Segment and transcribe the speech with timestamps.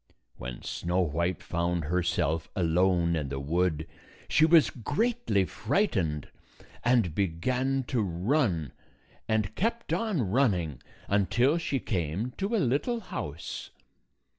[0.37, 3.85] When Snow White found herself alone in the wood,
[4.27, 6.27] she was greatly frightened,
[6.83, 8.71] and began to 234 run,
[9.27, 13.69] and kept on running until she came to a little house.